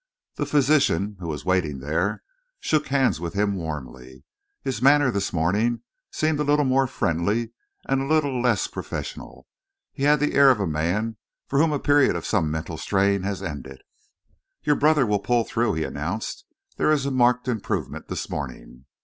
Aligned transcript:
The 0.33 0.47
physician, 0.47 1.15
who 1.19 1.27
was 1.27 1.45
waiting 1.45 1.77
there, 1.77 2.23
shook 2.59 2.87
hands 2.87 3.19
with 3.19 3.35
him 3.35 3.53
warmly. 3.53 4.23
His 4.63 4.81
manner 4.81 5.11
this 5.11 5.31
morning 5.31 5.83
seemed 6.11 6.39
a 6.39 6.43
little 6.43 6.65
more 6.65 6.87
friendly 6.87 7.51
and 7.87 8.01
a 8.01 8.07
little 8.07 8.41
less 8.41 8.65
professional. 8.65 9.45
He 9.93 10.01
had 10.01 10.19
the 10.19 10.33
air 10.33 10.49
of 10.49 10.59
a 10.59 10.65
man 10.65 11.17
for 11.45 11.59
whom 11.59 11.71
a 11.71 11.77
period 11.77 12.15
of 12.15 12.25
some 12.25 12.49
mental 12.49 12.77
strain 12.77 13.21
has 13.21 13.43
ended. 13.43 13.83
"Your 14.63 14.75
brother 14.75 15.05
will 15.05 15.19
pull 15.19 15.43
through, 15.43 15.73
sir," 15.73 15.77
he 15.77 15.83
announced. 15.83 16.45
"There 16.77 16.91
is 16.91 17.05
a 17.05 17.11
marked 17.11 17.47
improvement 17.47 18.07
this 18.07 18.27
morning." 18.27 18.85